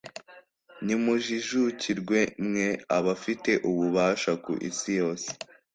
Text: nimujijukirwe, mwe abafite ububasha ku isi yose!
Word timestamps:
nimujijukirwe, 0.85 2.19
mwe 2.47 2.67
abafite 2.97 3.51
ububasha 3.69 4.31
ku 4.43 4.51
isi 4.69 4.91
yose! 4.99 5.29